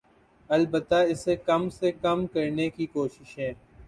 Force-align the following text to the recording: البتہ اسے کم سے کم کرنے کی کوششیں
البتہ 0.49 0.95
اسے 1.09 1.35
کم 1.37 1.69
سے 1.69 1.91
کم 1.93 2.25
کرنے 2.27 2.69
کی 2.69 2.85
کوششیں 2.85 3.51